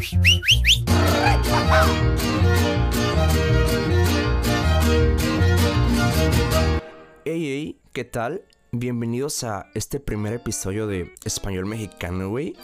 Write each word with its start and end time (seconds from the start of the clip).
Hey, 0.00 0.20
hey, 7.24 7.80
¿qué 7.92 8.04
tal? 8.04 8.44
Bienvenidos 8.70 9.42
a 9.42 9.66
este 9.74 9.98
primer 9.98 10.34
episodio 10.34 10.86
de 10.86 11.12
Español 11.24 11.66
Mexicano, 11.66 12.28
güey. 12.28 12.54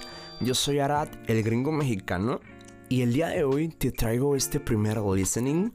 Yo 0.40 0.54
soy 0.54 0.78
Arad, 0.78 1.08
el 1.26 1.42
gringo 1.42 1.72
mexicano, 1.72 2.40
y 2.88 3.02
el 3.02 3.12
día 3.12 3.26
de 3.28 3.42
hoy 3.42 3.68
te 3.68 3.90
traigo 3.90 4.36
este 4.36 4.60
primer 4.60 4.98
listening 4.98 5.72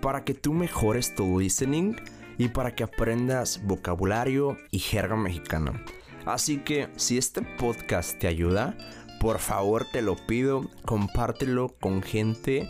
para 0.00 0.24
que 0.24 0.32
tú 0.32 0.54
mejores 0.54 1.14
tu 1.14 1.38
listening 1.38 1.94
y 2.38 2.48
para 2.48 2.74
que 2.74 2.84
aprendas 2.84 3.60
vocabulario 3.64 4.56
y 4.70 4.78
jerga 4.78 5.16
mexicana. 5.16 5.84
Así 6.24 6.58
que 6.58 6.88
si 6.96 7.18
este 7.18 7.42
podcast 7.42 8.18
te 8.18 8.28
ayuda, 8.28 8.76
por 9.22 9.38
favor 9.38 9.84
te 9.84 10.02
lo 10.02 10.16
pido, 10.16 10.68
compártelo 10.84 11.76
con 11.80 12.02
gente 12.02 12.68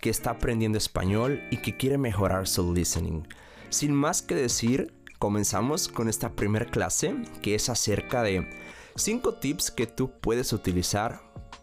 que 0.00 0.10
está 0.10 0.30
aprendiendo 0.30 0.76
español 0.76 1.40
y 1.52 1.58
que 1.58 1.76
quiere 1.76 1.96
mejorar 1.96 2.48
su 2.48 2.74
listening. 2.74 3.22
Sin 3.70 3.94
más 3.94 4.20
que 4.20 4.34
decir, 4.34 4.92
comenzamos 5.20 5.86
con 5.86 6.08
esta 6.08 6.32
primera 6.32 6.66
clase 6.66 7.14
que 7.40 7.54
es 7.54 7.68
acerca 7.68 8.24
de 8.24 8.50
5 8.96 9.34
tips 9.34 9.70
que 9.70 9.86
tú 9.86 10.10
puedes 10.20 10.52
utilizar 10.52 11.20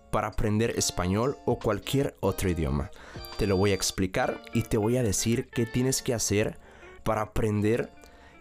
para 0.09 0.29
aprender 0.29 0.71
español 0.77 1.35
o 1.45 1.59
cualquier 1.59 2.15
otro 2.21 2.49
idioma. 2.49 2.91
Te 3.37 3.45
lo 3.45 3.57
voy 3.57 3.71
a 3.71 3.75
explicar 3.75 4.41
y 4.53 4.61
te 4.61 4.77
voy 4.77 4.95
a 4.95 5.03
decir 5.03 5.49
qué 5.49 5.65
tienes 5.65 6.01
que 6.01 6.13
hacer 6.13 6.59
para 7.03 7.23
aprender 7.23 7.91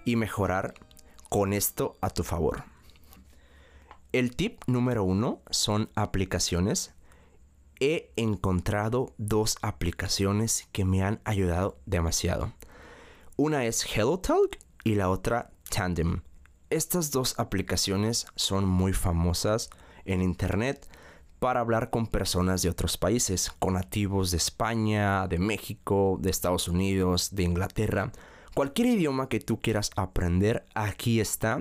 y 0.04 0.14
mejorar 0.14 0.74
con 1.28 1.52
esto 1.52 1.98
a 2.00 2.10
tu 2.10 2.22
favor. 2.22 2.77
El 4.12 4.34
tip 4.36 4.62
número 4.66 5.04
uno 5.04 5.42
son 5.50 5.90
aplicaciones. 5.94 6.94
He 7.78 8.10
encontrado 8.16 9.14
dos 9.18 9.58
aplicaciones 9.60 10.66
que 10.72 10.86
me 10.86 11.02
han 11.02 11.20
ayudado 11.24 11.78
demasiado. 11.84 12.54
Una 13.36 13.66
es 13.66 13.84
HelloTalk 13.84 14.58
y 14.82 14.94
la 14.94 15.10
otra 15.10 15.50
Tandem. 15.68 16.22
Estas 16.70 17.10
dos 17.10 17.38
aplicaciones 17.38 18.26
son 18.34 18.66
muy 18.66 18.94
famosas 18.94 19.68
en 20.06 20.22
internet 20.22 20.88
para 21.38 21.60
hablar 21.60 21.90
con 21.90 22.06
personas 22.06 22.62
de 22.62 22.70
otros 22.70 22.96
países, 22.96 23.50
con 23.58 23.74
nativos 23.74 24.30
de 24.30 24.38
España, 24.38 25.28
de 25.28 25.38
México, 25.38 26.16
de 26.20 26.30
Estados 26.30 26.66
Unidos, 26.66 27.34
de 27.34 27.42
Inglaterra. 27.42 28.10
Cualquier 28.54 28.88
idioma 28.88 29.28
que 29.28 29.38
tú 29.38 29.60
quieras 29.60 29.90
aprender, 29.96 30.64
aquí 30.74 31.20
está. 31.20 31.60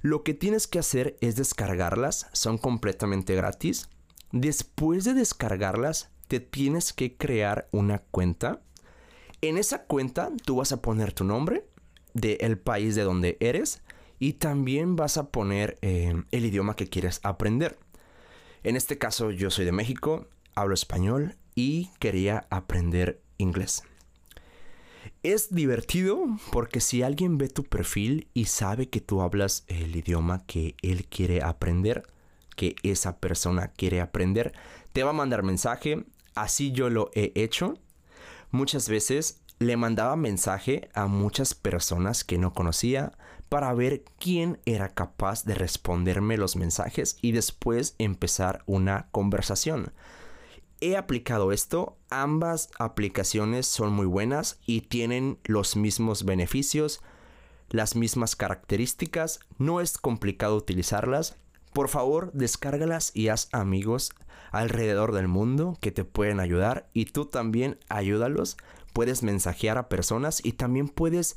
Lo 0.00 0.22
que 0.22 0.34
tienes 0.34 0.66
que 0.66 0.78
hacer 0.78 1.16
es 1.20 1.36
descargarlas, 1.36 2.28
son 2.32 2.58
completamente 2.58 3.34
gratis. 3.34 3.88
Después 4.32 5.04
de 5.04 5.14
descargarlas, 5.14 6.10
te 6.28 6.40
tienes 6.40 6.92
que 6.92 7.16
crear 7.16 7.68
una 7.72 7.98
cuenta. 7.98 8.60
En 9.40 9.58
esa 9.58 9.84
cuenta 9.84 10.30
tú 10.44 10.56
vas 10.56 10.72
a 10.72 10.82
poner 10.82 11.12
tu 11.12 11.24
nombre 11.24 11.64
del 12.14 12.58
país 12.58 12.94
de 12.94 13.02
donde 13.02 13.36
eres 13.40 13.82
y 14.18 14.34
también 14.34 14.96
vas 14.96 15.16
a 15.16 15.30
poner 15.30 15.78
eh, 15.82 16.22
el 16.30 16.44
idioma 16.44 16.76
que 16.76 16.88
quieres 16.88 17.20
aprender. 17.22 17.78
En 18.62 18.76
este 18.76 18.98
caso 18.98 19.30
yo 19.30 19.50
soy 19.50 19.64
de 19.64 19.72
México, 19.72 20.26
hablo 20.54 20.74
español 20.74 21.36
y 21.54 21.90
quería 21.98 22.46
aprender 22.50 23.22
inglés. 23.38 23.82
Es 25.24 25.52
divertido 25.52 26.24
porque 26.52 26.80
si 26.80 27.02
alguien 27.02 27.38
ve 27.38 27.48
tu 27.48 27.64
perfil 27.64 28.28
y 28.34 28.44
sabe 28.44 28.88
que 28.88 29.00
tú 29.00 29.20
hablas 29.20 29.64
el 29.66 29.96
idioma 29.96 30.44
que 30.46 30.76
él 30.80 31.06
quiere 31.06 31.42
aprender, 31.42 32.04
que 32.54 32.76
esa 32.84 33.18
persona 33.18 33.68
quiere 33.68 34.00
aprender, 34.00 34.52
te 34.92 35.02
va 35.02 35.10
a 35.10 35.14
mandar 35.14 35.42
mensaje. 35.42 36.04
Así 36.36 36.70
yo 36.70 36.88
lo 36.88 37.10
he 37.14 37.32
hecho. 37.34 37.74
Muchas 38.52 38.88
veces 38.88 39.40
le 39.58 39.76
mandaba 39.76 40.14
mensaje 40.14 40.88
a 40.94 41.08
muchas 41.08 41.52
personas 41.52 42.22
que 42.22 42.38
no 42.38 42.52
conocía 42.52 43.10
para 43.48 43.74
ver 43.74 44.04
quién 44.20 44.60
era 44.66 44.88
capaz 44.90 45.44
de 45.44 45.54
responderme 45.54 46.36
los 46.36 46.54
mensajes 46.54 47.18
y 47.22 47.32
después 47.32 47.96
empezar 47.98 48.62
una 48.66 49.08
conversación. 49.10 49.92
He 50.80 50.96
aplicado 50.96 51.50
esto, 51.50 51.98
ambas 52.08 52.70
aplicaciones 52.78 53.66
son 53.66 53.92
muy 53.92 54.06
buenas 54.06 54.60
y 54.64 54.82
tienen 54.82 55.38
los 55.42 55.74
mismos 55.74 56.24
beneficios, 56.24 57.00
las 57.68 57.96
mismas 57.96 58.36
características, 58.36 59.40
no 59.58 59.80
es 59.80 59.98
complicado 59.98 60.54
utilizarlas. 60.54 61.36
Por 61.72 61.88
favor, 61.88 62.30
descárgalas 62.32 63.10
y 63.12 63.26
haz 63.26 63.48
amigos 63.50 64.12
alrededor 64.52 65.12
del 65.12 65.26
mundo 65.26 65.76
que 65.80 65.90
te 65.90 66.04
pueden 66.04 66.38
ayudar 66.38 66.88
y 66.92 67.06
tú 67.06 67.26
también 67.26 67.80
ayúdalos. 67.88 68.56
Puedes 68.92 69.24
mensajear 69.24 69.78
a 69.78 69.88
personas 69.88 70.40
y 70.44 70.52
también 70.52 70.88
puedes 70.88 71.36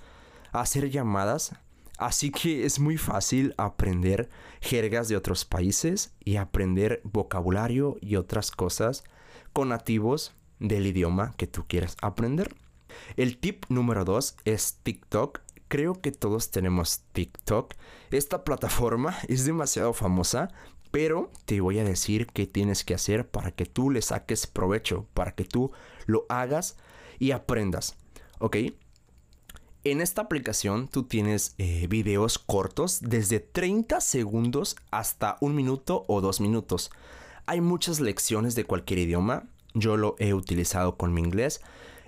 hacer 0.52 0.92
llamadas. 0.92 1.56
Así 1.98 2.30
que 2.30 2.64
es 2.66 2.80
muy 2.80 2.98
fácil 2.98 3.56
aprender 3.58 4.30
jergas 4.60 5.08
de 5.08 5.18
otros 5.18 5.46
países 5.46 6.14
y 6.24 6.36
aprender 6.36 7.02
vocabulario 7.04 7.98
y 8.02 8.18
otras 8.18 8.52
cosas 8.52 9.04
con 9.54 9.70
nativos 9.70 10.34
del 10.60 10.88
idioma 10.88 11.34
que 11.38 11.48
tú 11.48 11.66
quieras 11.68 11.98
aprender. 12.02 12.56
El 13.16 13.38
tip 13.38 13.66
número 13.70 14.06
2 14.06 14.38
es 14.46 14.80
TikTok. 14.84 15.42
Creo 15.68 16.02
que 16.02 16.12
todos 16.12 16.52
tenemos 16.52 17.02
TikTok. 17.14 17.74
Esta 18.12 18.44
plataforma 18.44 19.18
es 19.28 19.46
demasiado 19.46 19.94
famosa, 19.94 20.50
pero 20.92 21.32
te 21.46 21.62
voy 21.62 21.80
a 21.80 21.84
decir 21.84 22.28
qué 22.28 22.46
tienes 22.46 22.84
que 22.84 22.94
hacer 22.94 23.28
para 23.28 23.52
que 23.52 23.66
tú 23.66 23.90
le 23.90 24.02
saques 24.02 24.48
provecho, 24.48 25.08
para 25.14 25.34
que 25.34 25.46
tú 25.46 25.72
lo 26.06 26.26
hagas 26.30 26.78
y 27.20 27.32
aprendas. 27.32 27.96
¿Ok? 28.40 28.58
En 29.84 30.00
esta 30.00 30.22
aplicación 30.22 30.88
tú 30.88 31.04
tienes 31.04 31.56
eh, 31.58 31.88
videos 31.88 32.38
cortos 32.38 33.00
desde 33.02 33.40
30 33.40 34.00
segundos 34.00 34.76
hasta 34.92 35.38
un 35.42 35.56
minuto 35.56 36.04
o 36.08 36.22
dos 36.22 36.40
minutos. 36.40 36.92
Hay 37.52 37.60
muchas 37.60 38.00
lecciones 38.00 38.56
de 38.56 38.64
cualquier 38.64 39.00
idioma. 39.00 39.44
Yo 39.74 39.98
lo 39.98 40.16
he 40.20 40.34
utilizado 40.34 40.96
con 40.96 41.14
mi 41.14 41.20
inglés. 41.20 41.60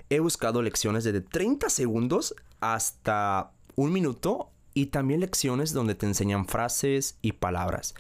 He 0.10 0.22
buscado 0.22 0.62
lecciones 0.62 1.04
de 1.04 1.20
30 1.20 1.70
segundos 1.70 2.34
hasta 2.62 3.52
un 3.76 3.92
minuto 3.92 4.52
y 4.74 4.86
también 4.86 5.20
lecciones 5.20 5.74
donde 5.74 5.96
te 5.96 6.06
enseñan 6.06 6.48
frases 6.48 7.18
y 7.22 7.34
palabras. 7.34 7.94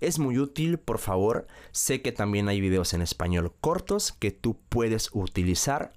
Es 0.00 0.18
muy 0.18 0.36
útil, 0.36 0.76
por 0.76 0.98
favor. 0.98 1.46
Sé 1.72 2.02
que 2.02 2.12
también 2.12 2.50
hay 2.50 2.60
videos 2.60 2.92
en 2.92 3.00
español 3.00 3.50
cortos 3.62 4.12
que 4.12 4.30
tú 4.30 4.58
puedes 4.68 5.08
utilizar 5.14 5.94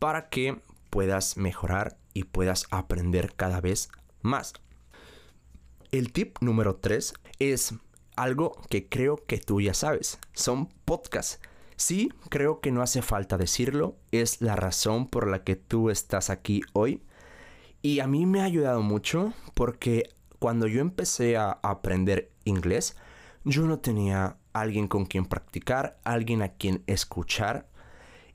para 0.00 0.28
que 0.28 0.60
puedas 0.90 1.36
mejorar 1.36 1.98
y 2.14 2.24
puedas 2.24 2.66
aprender 2.72 3.34
cada 3.36 3.60
vez 3.60 3.90
más. 4.22 4.54
El 5.92 6.12
tip 6.12 6.38
número 6.40 6.74
3 6.74 7.14
es 7.38 7.74
algo 8.16 8.52
que 8.68 8.88
creo 8.88 9.16
que 9.26 9.38
tú 9.38 9.60
ya 9.60 9.74
sabes. 9.74 10.18
Son 10.32 10.68
podcasts. 10.84 11.40
Sí, 11.76 12.12
creo 12.28 12.60
que 12.60 12.70
no 12.70 12.82
hace 12.82 13.02
falta 13.02 13.38
decirlo. 13.38 13.96
Es 14.12 14.40
la 14.40 14.56
razón 14.56 15.08
por 15.08 15.28
la 15.28 15.42
que 15.44 15.56
tú 15.56 15.90
estás 15.90 16.30
aquí 16.30 16.62
hoy. 16.72 17.02
Y 17.82 18.00
a 18.00 18.06
mí 18.06 18.26
me 18.26 18.40
ha 18.40 18.44
ayudado 18.44 18.82
mucho 18.82 19.32
porque 19.54 20.14
cuando 20.38 20.66
yo 20.66 20.80
empecé 20.80 21.36
a 21.36 21.58
aprender 21.62 22.30
inglés, 22.44 22.96
yo 23.44 23.66
no 23.66 23.80
tenía 23.80 24.36
alguien 24.52 24.86
con 24.86 25.06
quien 25.06 25.26
practicar, 25.26 25.98
alguien 26.04 26.42
a 26.42 26.50
quien 26.50 26.84
escuchar. 26.86 27.68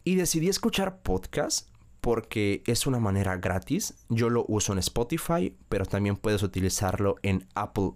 Y 0.04 0.16
decidí 0.16 0.50
escuchar 0.50 1.02
podcasts 1.02 1.70
porque 2.02 2.64
es 2.66 2.88
una 2.88 3.00
manera 3.00 3.38
gratis. 3.38 3.94
Yo 4.10 4.30
lo 4.30 4.46
uso 4.48 4.74
en 4.74 4.80
Spotify, 4.80 5.56
pero 5.70 5.86
también 5.86 6.16
puedes 6.16 6.44
utilizarlo 6.44 7.16
en 7.24 7.48
Apple 7.56 7.92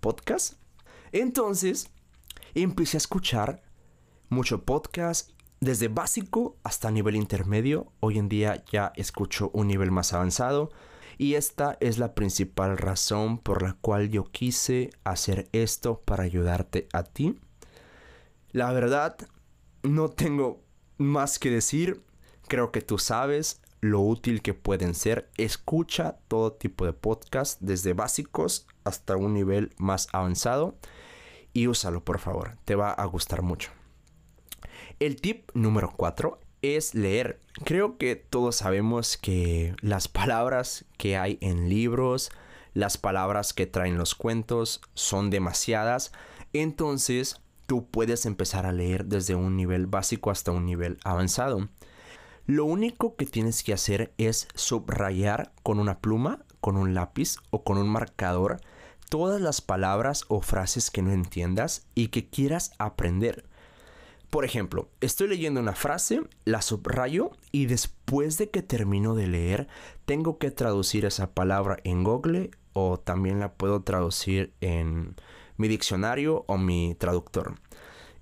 Podcasts. 0.00 0.58
Entonces, 1.14 1.92
empecé 2.56 2.96
a 2.96 2.98
escuchar 2.98 3.62
mucho 4.30 4.64
podcast, 4.64 5.30
desde 5.60 5.86
básico 5.86 6.56
hasta 6.64 6.90
nivel 6.90 7.14
intermedio. 7.14 7.92
Hoy 8.00 8.18
en 8.18 8.28
día 8.28 8.64
ya 8.72 8.92
escucho 8.96 9.52
un 9.54 9.68
nivel 9.68 9.92
más 9.92 10.12
avanzado. 10.12 10.72
Y 11.16 11.34
esta 11.34 11.78
es 11.78 11.98
la 11.98 12.16
principal 12.16 12.76
razón 12.76 13.38
por 13.38 13.62
la 13.62 13.74
cual 13.74 14.10
yo 14.10 14.24
quise 14.24 14.90
hacer 15.04 15.48
esto 15.52 16.00
para 16.00 16.24
ayudarte 16.24 16.88
a 16.92 17.04
ti. 17.04 17.38
La 18.50 18.72
verdad, 18.72 19.16
no 19.84 20.08
tengo 20.08 20.64
más 20.98 21.38
que 21.38 21.52
decir. 21.52 22.02
Creo 22.48 22.72
que 22.72 22.80
tú 22.80 22.98
sabes 22.98 23.62
lo 23.80 24.00
útil 24.00 24.42
que 24.42 24.52
pueden 24.52 24.96
ser. 24.96 25.30
Escucha 25.36 26.18
todo 26.26 26.54
tipo 26.54 26.84
de 26.84 26.92
podcast, 26.92 27.60
desde 27.60 27.92
básicos 27.92 28.66
hasta 28.82 29.16
un 29.16 29.32
nivel 29.32 29.70
más 29.78 30.08
avanzado 30.12 30.76
y 31.54 31.68
úsalo 31.68 32.04
por 32.04 32.18
favor, 32.18 32.58
te 32.66 32.74
va 32.74 32.90
a 32.90 33.04
gustar 33.06 33.40
mucho. 33.40 33.70
El 35.00 35.20
tip 35.20 35.50
número 35.54 35.92
4 35.96 36.38
es 36.60 36.94
leer. 36.94 37.40
Creo 37.64 37.96
que 37.96 38.16
todos 38.16 38.56
sabemos 38.56 39.16
que 39.16 39.74
las 39.80 40.08
palabras 40.08 40.84
que 40.98 41.16
hay 41.16 41.38
en 41.40 41.68
libros, 41.68 42.30
las 42.74 42.98
palabras 42.98 43.52
que 43.52 43.66
traen 43.66 43.96
los 43.96 44.14
cuentos 44.14 44.82
son 44.94 45.30
demasiadas, 45.30 46.12
entonces 46.52 47.40
tú 47.66 47.86
puedes 47.86 48.26
empezar 48.26 48.66
a 48.66 48.72
leer 48.72 49.06
desde 49.06 49.34
un 49.34 49.56
nivel 49.56 49.86
básico 49.86 50.30
hasta 50.30 50.52
un 50.52 50.66
nivel 50.66 50.98
avanzado. 51.04 51.68
Lo 52.46 52.64
único 52.66 53.16
que 53.16 53.26
tienes 53.26 53.62
que 53.62 53.72
hacer 53.72 54.12
es 54.18 54.48
subrayar 54.54 55.52
con 55.62 55.78
una 55.78 56.00
pluma, 56.00 56.44
con 56.60 56.76
un 56.76 56.94
lápiz 56.94 57.36
o 57.50 57.64
con 57.64 57.78
un 57.78 57.88
marcador 57.88 58.60
todas 59.08 59.40
las 59.40 59.60
palabras 59.60 60.24
o 60.28 60.40
frases 60.40 60.90
que 60.90 61.02
no 61.02 61.12
entiendas 61.12 61.86
y 61.94 62.08
que 62.08 62.28
quieras 62.28 62.72
aprender. 62.78 63.44
Por 64.30 64.44
ejemplo, 64.44 64.88
estoy 65.00 65.28
leyendo 65.28 65.60
una 65.60 65.74
frase, 65.74 66.22
la 66.44 66.60
subrayo 66.60 67.30
y 67.52 67.66
después 67.66 68.36
de 68.36 68.50
que 68.50 68.62
termino 68.62 69.14
de 69.14 69.28
leer, 69.28 69.68
tengo 70.06 70.38
que 70.38 70.50
traducir 70.50 71.04
esa 71.04 71.34
palabra 71.34 71.76
en 71.84 72.02
Google 72.02 72.50
o 72.72 72.98
también 72.98 73.38
la 73.38 73.52
puedo 73.52 73.82
traducir 73.82 74.52
en 74.60 75.14
mi 75.56 75.68
diccionario 75.68 76.44
o 76.48 76.58
mi 76.58 76.96
traductor. 76.96 77.54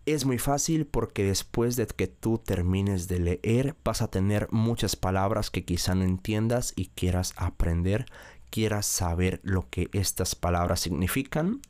Es 0.05 0.27
muy 0.27 0.39
fácil 0.39 0.85
porque 0.85 1.25
después 1.25 1.77
de 1.77 1.87
que 1.87 2.09
tú 2.09 2.39
termines 2.39 3.09
de 3.09 3.21
leer 3.21 3.77
vas 3.85 4.03
a 4.03 4.11
tener 4.11 4.49
muchas 4.51 4.97
palabras 4.97 5.49
que 5.49 5.65
quizá 5.65 5.95
no 5.95 6.05
entiendas 6.05 6.73
y 6.77 6.89
quieras 6.89 7.33
aprender, 7.37 8.07
quieras 8.53 8.85
saber 8.85 9.41
lo 9.43 9.69
que 9.71 9.89
estas 9.93 10.35
palabras 10.37 10.79
significan. 10.79 11.63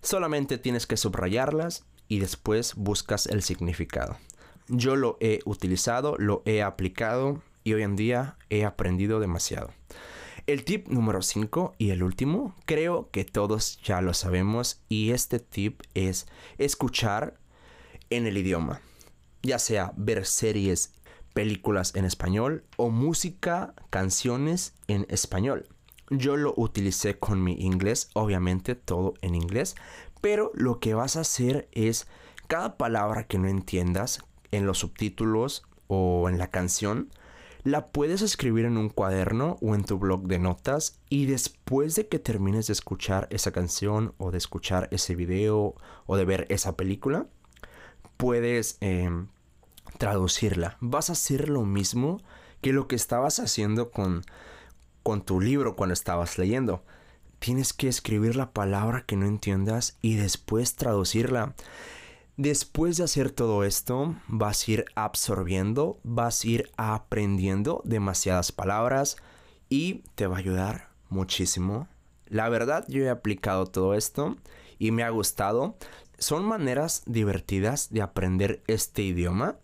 Solamente 0.00 0.56
tienes 0.56 0.86
que 0.86 0.96
subrayarlas 0.96 1.84
y 2.06 2.20
después 2.20 2.76
buscas 2.76 3.26
el 3.26 3.42
significado. 3.42 4.16
Yo 4.68 4.94
lo 4.94 5.18
he 5.20 5.40
utilizado, 5.44 6.16
lo 6.16 6.42
he 6.46 6.62
aplicado 6.62 7.42
y 7.64 7.74
hoy 7.74 7.82
en 7.82 7.96
día 7.96 8.36
he 8.50 8.64
aprendido 8.64 9.18
demasiado. 9.18 9.72
El 10.46 10.64
tip 10.64 10.86
número 10.86 11.22
5 11.22 11.74
y 11.76 11.90
el 11.90 12.04
último, 12.04 12.54
creo 12.66 13.10
que 13.10 13.24
todos 13.24 13.80
ya 13.82 14.00
lo 14.00 14.14
sabemos 14.14 14.80
y 14.88 15.10
este 15.10 15.40
tip 15.40 15.82
es 15.94 16.28
escuchar 16.56 17.36
en 18.10 18.28
el 18.28 18.38
idioma, 18.38 18.80
ya 19.42 19.58
sea 19.58 19.92
ver 19.96 20.24
series, 20.24 20.92
películas 21.34 21.96
en 21.96 22.04
español 22.04 22.64
o 22.76 22.90
música, 22.90 23.74
canciones 23.90 24.74
en 24.86 25.04
español. 25.10 25.66
Yo 26.10 26.36
lo 26.36 26.54
utilicé 26.56 27.18
con 27.18 27.42
mi 27.42 27.54
inglés, 27.54 28.10
obviamente 28.14 28.74
todo 28.74 29.14
en 29.22 29.34
inglés, 29.34 29.74
pero 30.20 30.52
lo 30.54 30.78
que 30.78 30.94
vas 30.94 31.16
a 31.16 31.20
hacer 31.20 31.68
es 31.72 32.06
cada 32.46 32.76
palabra 32.76 33.26
que 33.26 33.38
no 33.38 33.48
entiendas 33.48 34.20
en 34.52 34.66
los 34.66 34.78
subtítulos 34.78 35.64
o 35.88 36.28
en 36.28 36.38
la 36.38 36.50
canción, 36.50 37.10
la 37.64 37.88
puedes 37.88 38.22
escribir 38.22 38.64
en 38.64 38.76
un 38.76 38.88
cuaderno 38.88 39.56
o 39.60 39.74
en 39.74 39.82
tu 39.82 39.98
blog 39.98 40.28
de 40.28 40.38
notas 40.38 41.00
y 41.08 41.26
después 41.26 41.96
de 41.96 42.06
que 42.06 42.20
termines 42.20 42.68
de 42.68 42.74
escuchar 42.74 43.26
esa 43.30 43.50
canción 43.50 44.14
o 44.18 44.30
de 44.30 44.38
escuchar 44.38 44.88
ese 44.92 45.16
video 45.16 45.74
o 46.06 46.16
de 46.16 46.24
ver 46.24 46.46
esa 46.48 46.76
película, 46.76 47.26
puedes 48.16 48.78
em, 48.80 49.26
traducirla. 49.98 50.76
Vas 50.80 51.10
a 51.10 51.14
hacer 51.14 51.48
lo 51.48 51.64
mismo 51.64 52.22
que 52.62 52.72
lo 52.72 52.86
que 52.86 52.94
estabas 52.94 53.40
haciendo 53.40 53.90
con, 53.90 54.22
con 55.06 55.22
tu 55.22 55.40
libro 55.40 55.76
cuando 55.76 55.92
estabas 55.92 56.36
leyendo. 56.36 56.82
Tienes 57.38 57.72
que 57.72 57.86
escribir 57.86 58.34
la 58.34 58.50
palabra 58.50 59.04
que 59.06 59.14
no 59.14 59.24
entiendas 59.24 59.98
y 60.02 60.16
después 60.16 60.74
traducirla. 60.74 61.54
Después 62.36 62.96
de 62.96 63.04
hacer 63.04 63.30
todo 63.30 63.62
esto, 63.62 64.16
vas 64.26 64.66
a 64.66 64.70
ir 64.72 64.84
absorbiendo, 64.96 66.00
vas 66.02 66.42
a 66.42 66.48
ir 66.48 66.72
aprendiendo 66.76 67.82
demasiadas 67.84 68.50
palabras 68.50 69.16
y 69.68 70.02
te 70.16 70.26
va 70.26 70.34
a 70.34 70.40
ayudar 70.40 70.88
muchísimo. 71.08 71.86
La 72.26 72.48
verdad, 72.48 72.84
yo 72.88 73.04
he 73.04 73.08
aplicado 73.08 73.66
todo 73.66 73.94
esto 73.94 74.36
y 74.80 74.90
me 74.90 75.04
ha 75.04 75.10
gustado. 75.10 75.76
Son 76.18 76.44
maneras 76.44 77.04
divertidas 77.06 77.92
de 77.92 78.02
aprender 78.02 78.60
este 78.66 79.02
idioma. 79.02 79.54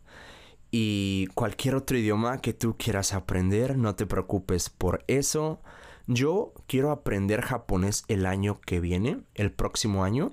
Y 0.75 1.27
cualquier 1.35 1.75
otro 1.75 1.99
idioma 1.99 2.39
que 2.39 2.55
tú 2.55 2.77
quieras 2.79 3.13
aprender, 3.13 3.77
no 3.77 3.95
te 3.95 4.07
preocupes 4.07 4.71
por 4.71 5.05
eso. 5.07 5.61
Yo 6.07 6.55
quiero 6.67 6.91
aprender 6.91 7.43
japonés 7.43 8.05
el 8.09 8.25
año 8.25 8.59
que 8.63 8.81
viene, 8.81 9.21
el 9.35 9.53
próximo 9.53 10.03
año, 10.03 10.33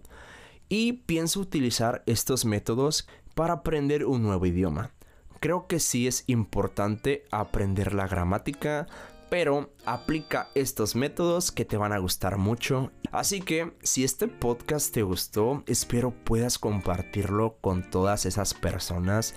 y 0.69 0.93
pienso 0.93 1.41
utilizar 1.41 2.03
estos 2.05 2.45
métodos 2.45 3.05
para 3.35 3.55
aprender 3.55 4.05
un 4.05 4.23
nuevo 4.23 4.45
idioma. 4.45 4.93
Creo 5.41 5.67
que 5.67 5.81
sí 5.81 6.07
es 6.07 6.23
importante 6.27 7.25
aprender 7.31 7.93
la 7.93 8.07
gramática, 8.07 8.87
pero 9.29 9.73
aplica 9.85 10.47
estos 10.55 10.95
métodos 10.95 11.51
que 11.51 11.65
te 11.65 11.75
van 11.75 11.91
a 11.91 11.99
gustar 11.99 12.37
mucho. 12.37 12.93
Así 13.11 13.41
que 13.41 13.73
si 13.83 14.05
este 14.05 14.29
podcast 14.29 14.93
te 14.93 15.03
gustó, 15.03 15.63
espero 15.67 16.11
puedas 16.11 16.57
compartirlo 16.57 17.57
con 17.59 17.89
todas 17.89 18.25
esas 18.25 18.53
personas 18.53 19.35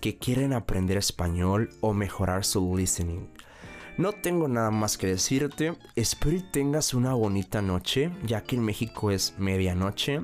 que 0.00 0.18
quieren 0.18 0.52
aprender 0.52 0.96
español 0.96 1.70
o 1.80 1.92
mejorar 1.92 2.44
su 2.44 2.76
listening. 2.76 3.28
No 3.96 4.12
tengo 4.12 4.48
nada 4.48 4.70
más 4.70 4.96
que 4.96 5.06
decirte, 5.06 5.74
espero 5.94 6.36
y 6.36 6.40
tengas 6.40 6.94
una 6.94 7.12
bonita 7.12 7.60
noche, 7.60 8.10
ya 8.24 8.42
que 8.42 8.56
en 8.56 8.64
México 8.64 9.10
es 9.10 9.34
medianoche, 9.38 10.22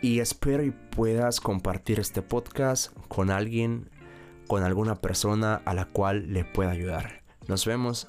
y 0.00 0.20
espero 0.20 0.64
y 0.64 0.70
puedas 0.70 1.40
compartir 1.40 2.00
este 2.00 2.22
podcast 2.22 2.92
con 3.08 3.30
alguien, 3.30 3.90
con 4.46 4.62
alguna 4.62 4.96
persona 4.96 5.60
a 5.64 5.74
la 5.74 5.84
cual 5.86 6.32
le 6.32 6.44
pueda 6.44 6.70
ayudar. 6.70 7.22
Nos 7.46 7.66
vemos. 7.66 8.08